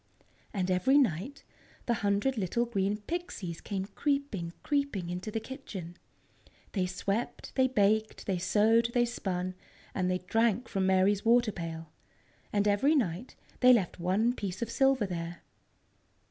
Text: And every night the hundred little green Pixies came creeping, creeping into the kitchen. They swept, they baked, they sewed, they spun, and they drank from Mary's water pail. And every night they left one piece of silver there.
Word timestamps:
And 0.51 0.71
every 0.71 0.97
night 0.97 1.43
the 1.85 1.93
hundred 1.93 2.35
little 2.35 2.65
green 2.65 2.97
Pixies 3.01 3.61
came 3.61 3.85
creeping, 3.85 4.51
creeping 4.63 5.11
into 5.11 5.29
the 5.29 5.39
kitchen. 5.39 5.95
They 6.71 6.87
swept, 6.87 7.53
they 7.53 7.67
baked, 7.67 8.25
they 8.25 8.39
sewed, 8.39 8.89
they 8.95 9.05
spun, 9.05 9.53
and 9.93 10.09
they 10.09 10.17
drank 10.17 10.67
from 10.67 10.87
Mary's 10.87 11.23
water 11.23 11.51
pail. 11.51 11.91
And 12.51 12.67
every 12.67 12.95
night 12.95 13.35
they 13.59 13.73
left 13.73 13.99
one 13.99 14.33
piece 14.33 14.63
of 14.63 14.71
silver 14.71 15.05
there. 15.05 15.43